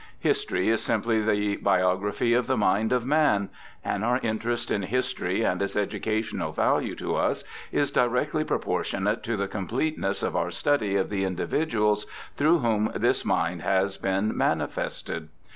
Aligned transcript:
History 0.17 0.69
is 0.69 0.81
simply 0.81 1.21
the 1.21 1.57
biography 1.57 2.33
of 2.33 2.47
the 2.47 2.57
mind 2.57 2.91
of 2.91 3.05
man; 3.05 3.51
and 3.85 4.03
our 4.03 4.19
interest 4.23 4.71
in 4.71 4.81
history, 4.81 5.43
and 5.43 5.61
its 5.61 5.75
educational 5.75 6.51
value 6.53 6.95
to 6.95 7.13
us, 7.13 7.43
is 7.71 7.91
directly 7.91 8.43
proportionate 8.43 9.21
to 9.21 9.37
the 9.37 9.47
completeness 9.47 10.23
of 10.23 10.35
our 10.35 10.49
study 10.49 10.95
of 10.95 11.11
the 11.11 11.23
individuals 11.23 12.07
through 12.35 12.57
whom 12.61 12.91
this 12.95 13.23
mind 13.23 13.61
has 13.61 13.97
been 13.97 14.35
manifested. 14.35 15.29